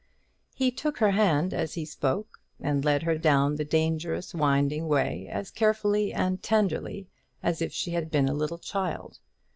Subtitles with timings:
[0.55, 5.27] He took her hand as he spoke, and led her down the dangerous winding way
[5.29, 7.07] as carefully and tenderly
[7.43, 9.19] as if she had been a little child.